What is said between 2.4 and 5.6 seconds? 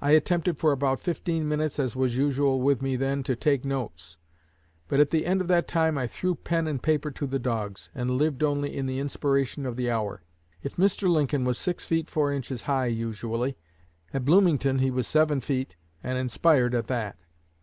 with me then, to take notes; but at the end of